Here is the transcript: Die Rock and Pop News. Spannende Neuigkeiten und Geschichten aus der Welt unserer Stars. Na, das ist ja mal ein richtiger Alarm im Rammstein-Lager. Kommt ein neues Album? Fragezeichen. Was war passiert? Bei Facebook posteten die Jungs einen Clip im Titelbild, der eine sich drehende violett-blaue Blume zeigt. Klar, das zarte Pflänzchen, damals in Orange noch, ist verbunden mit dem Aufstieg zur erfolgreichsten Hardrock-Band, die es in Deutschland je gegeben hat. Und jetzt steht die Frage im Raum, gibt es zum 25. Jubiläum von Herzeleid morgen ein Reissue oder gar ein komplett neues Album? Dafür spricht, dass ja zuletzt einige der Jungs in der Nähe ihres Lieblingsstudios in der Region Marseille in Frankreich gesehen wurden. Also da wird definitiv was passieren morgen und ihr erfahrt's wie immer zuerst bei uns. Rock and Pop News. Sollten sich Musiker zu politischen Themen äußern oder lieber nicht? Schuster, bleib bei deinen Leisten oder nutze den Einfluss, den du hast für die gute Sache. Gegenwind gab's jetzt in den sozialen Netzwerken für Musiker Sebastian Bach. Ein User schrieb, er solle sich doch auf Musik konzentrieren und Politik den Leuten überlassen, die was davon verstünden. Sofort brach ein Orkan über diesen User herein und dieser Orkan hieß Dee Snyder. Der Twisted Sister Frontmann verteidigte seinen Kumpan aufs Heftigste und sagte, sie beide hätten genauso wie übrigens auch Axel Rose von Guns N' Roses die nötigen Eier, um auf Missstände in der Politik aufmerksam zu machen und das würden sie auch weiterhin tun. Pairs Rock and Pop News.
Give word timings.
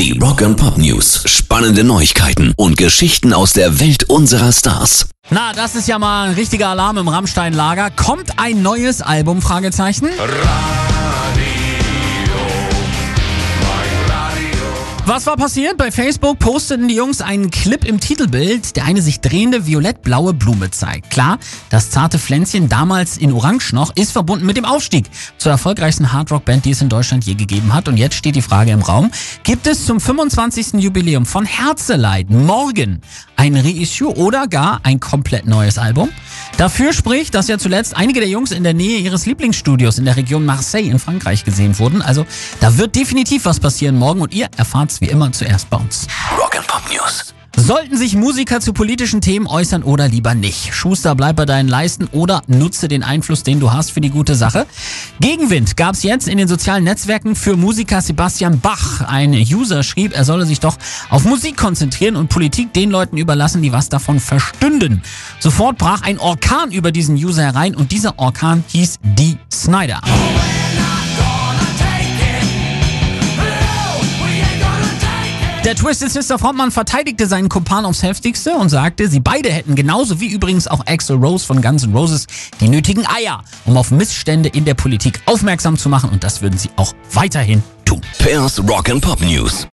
Die 0.00 0.18
Rock 0.18 0.40
and 0.40 0.56
Pop 0.56 0.78
News. 0.78 1.24
Spannende 1.26 1.84
Neuigkeiten 1.84 2.54
und 2.56 2.78
Geschichten 2.78 3.34
aus 3.34 3.52
der 3.52 3.80
Welt 3.80 4.04
unserer 4.04 4.50
Stars. 4.50 5.10
Na, 5.28 5.52
das 5.52 5.74
ist 5.74 5.88
ja 5.88 5.98
mal 5.98 6.28
ein 6.28 6.34
richtiger 6.36 6.68
Alarm 6.68 6.96
im 6.96 7.08
Rammstein-Lager. 7.08 7.90
Kommt 7.90 8.38
ein 8.38 8.62
neues 8.62 9.02
Album? 9.02 9.42
Fragezeichen. 9.42 10.08
Was 15.12 15.26
war 15.26 15.36
passiert? 15.36 15.76
Bei 15.76 15.90
Facebook 15.90 16.38
posteten 16.38 16.86
die 16.86 16.94
Jungs 16.94 17.20
einen 17.20 17.50
Clip 17.50 17.84
im 17.84 17.98
Titelbild, 17.98 18.76
der 18.76 18.84
eine 18.84 19.02
sich 19.02 19.18
drehende 19.20 19.66
violett-blaue 19.66 20.34
Blume 20.34 20.70
zeigt. 20.70 21.10
Klar, 21.10 21.40
das 21.68 21.90
zarte 21.90 22.16
Pflänzchen, 22.16 22.68
damals 22.68 23.16
in 23.16 23.32
Orange 23.32 23.74
noch, 23.74 23.96
ist 23.96 24.12
verbunden 24.12 24.46
mit 24.46 24.56
dem 24.56 24.64
Aufstieg 24.64 25.06
zur 25.36 25.50
erfolgreichsten 25.50 26.12
Hardrock-Band, 26.12 26.64
die 26.64 26.70
es 26.70 26.80
in 26.80 26.88
Deutschland 26.88 27.24
je 27.24 27.34
gegeben 27.34 27.74
hat. 27.74 27.88
Und 27.88 27.96
jetzt 27.96 28.14
steht 28.14 28.36
die 28.36 28.40
Frage 28.40 28.70
im 28.70 28.82
Raum, 28.82 29.10
gibt 29.42 29.66
es 29.66 29.84
zum 29.84 29.98
25. 29.98 30.74
Jubiläum 30.74 31.26
von 31.26 31.44
Herzeleid 31.44 32.30
morgen 32.30 33.00
ein 33.34 33.56
Reissue 33.56 34.16
oder 34.16 34.46
gar 34.46 34.78
ein 34.84 35.00
komplett 35.00 35.44
neues 35.44 35.76
Album? 35.76 36.10
Dafür 36.60 36.92
spricht, 36.92 37.34
dass 37.34 37.48
ja 37.48 37.56
zuletzt 37.56 37.96
einige 37.96 38.20
der 38.20 38.28
Jungs 38.28 38.52
in 38.52 38.62
der 38.64 38.74
Nähe 38.74 38.98
ihres 38.98 39.24
Lieblingsstudios 39.24 39.96
in 39.96 40.04
der 40.04 40.18
Region 40.18 40.44
Marseille 40.44 40.90
in 40.90 40.98
Frankreich 40.98 41.42
gesehen 41.42 41.78
wurden. 41.78 42.02
Also 42.02 42.26
da 42.60 42.76
wird 42.76 42.94
definitiv 42.96 43.46
was 43.46 43.58
passieren 43.58 43.96
morgen 43.96 44.20
und 44.20 44.34
ihr 44.34 44.46
erfahrt's 44.58 45.00
wie 45.00 45.06
immer 45.06 45.32
zuerst 45.32 45.70
bei 45.70 45.78
uns. 45.78 46.06
Rock 46.38 46.58
and 46.58 46.66
Pop 46.66 46.82
News. 46.92 47.32
Sollten 47.60 47.98
sich 47.98 48.16
Musiker 48.16 48.60
zu 48.60 48.72
politischen 48.72 49.20
Themen 49.20 49.46
äußern 49.46 49.82
oder 49.82 50.08
lieber 50.08 50.34
nicht? 50.34 50.74
Schuster, 50.74 51.14
bleib 51.14 51.36
bei 51.36 51.44
deinen 51.44 51.68
Leisten 51.68 52.08
oder 52.10 52.42
nutze 52.46 52.88
den 52.88 53.02
Einfluss, 53.02 53.42
den 53.42 53.60
du 53.60 53.70
hast 53.70 53.92
für 53.92 54.00
die 54.00 54.08
gute 54.08 54.34
Sache. 54.34 54.66
Gegenwind 55.20 55.76
gab's 55.76 56.02
jetzt 56.02 56.26
in 56.26 56.38
den 56.38 56.48
sozialen 56.48 56.84
Netzwerken 56.84 57.36
für 57.36 57.56
Musiker 57.56 58.00
Sebastian 58.00 58.60
Bach. 58.60 59.02
Ein 59.02 59.34
User 59.34 59.82
schrieb, 59.82 60.16
er 60.16 60.24
solle 60.24 60.46
sich 60.46 60.60
doch 60.60 60.78
auf 61.10 61.26
Musik 61.26 61.58
konzentrieren 61.58 62.16
und 62.16 62.28
Politik 62.28 62.72
den 62.72 62.90
Leuten 62.90 63.18
überlassen, 63.18 63.60
die 63.60 63.72
was 63.72 63.90
davon 63.90 64.20
verstünden. 64.20 65.02
Sofort 65.38 65.76
brach 65.76 66.00
ein 66.00 66.18
Orkan 66.18 66.72
über 66.72 66.90
diesen 66.92 67.16
User 67.16 67.42
herein 67.42 67.76
und 67.76 67.92
dieser 67.92 68.18
Orkan 68.18 68.64
hieß 68.68 69.00
Dee 69.02 69.36
Snyder. 69.52 70.00
Der 75.70 75.76
Twisted 75.76 76.10
Sister 76.10 76.36
Frontmann 76.36 76.72
verteidigte 76.72 77.28
seinen 77.28 77.48
Kumpan 77.48 77.84
aufs 77.84 78.02
Heftigste 78.02 78.54
und 78.54 78.70
sagte, 78.70 79.06
sie 79.06 79.20
beide 79.20 79.52
hätten 79.52 79.76
genauso 79.76 80.18
wie 80.18 80.26
übrigens 80.26 80.66
auch 80.66 80.84
Axel 80.88 81.14
Rose 81.14 81.46
von 81.46 81.62
Guns 81.62 81.84
N' 81.84 81.94
Roses 81.94 82.26
die 82.60 82.68
nötigen 82.68 83.06
Eier, 83.06 83.44
um 83.66 83.76
auf 83.76 83.92
Missstände 83.92 84.48
in 84.48 84.64
der 84.64 84.74
Politik 84.74 85.20
aufmerksam 85.26 85.78
zu 85.78 85.88
machen 85.88 86.10
und 86.10 86.24
das 86.24 86.42
würden 86.42 86.58
sie 86.58 86.70
auch 86.74 86.92
weiterhin 87.12 87.62
tun. 87.84 88.00
Pairs 88.18 88.60
Rock 88.68 88.90
and 88.90 89.00
Pop 89.00 89.20
News. 89.20 89.68